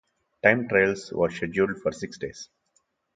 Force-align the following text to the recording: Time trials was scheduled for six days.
Time 0.41 0.67
trials 0.67 1.11
was 1.11 1.35
scheduled 1.35 1.79
for 1.83 1.91
six 1.91 2.17
days. 2.17 2.49